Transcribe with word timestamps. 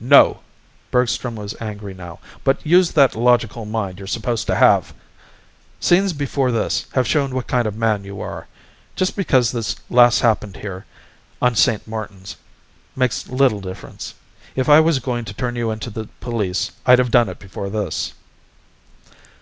"No." 0.00 0.40
Bergstrom 0.90 1.36
was 1.36 1.54
angry 1.60 1.92
now. 1.92 2.18
"But 2.44 2.64
use 2.66 2.92
that 2.92 3.14
logical 3.14 3.66
mind 3.66 3.98
you're 3.98 4.06
supposed 4.06 4.46
to 4.46 4.54
have! 4.54 4.94
Scenes 5.80 6.14
before 6.14 6.50
this 6.50 6.86
have 6.94 7.06
shown 7.06 7.34
what 7.34 7.46
kind 7.46 7.66
of 7.68 7.76
man 7.76 8.02
you 8.02 8.18
are. 8.22 8.46
Just 8.94 9.16
because 9.16 9.52
this 9.52 9.76
last 9.90 10.20
happened 10.20 10.56
here 10.56 10.86
on 11.42 11.54
St. 11.56 11.86
Martin's 11.86 12.36
makes 12.96 13.28
little 13.28 13.60
difference. 13.60 14.14
If 14.54 14.66
I 14.70 14.80
was 14.80 14.98
going 14.98 15.26
to 15.26 15.34
turn 15.34 15.56
you 15.56 15.70
in 15.70 15.78
to 15.80 15.90
the 15.90 16.08
police, 16.20 16.70
I'd 16.86 16.98
have 16.98 17.10
done 17.10 17.28
it 17.28 17.38
before 17.38 17.68
this." 17.68 18.14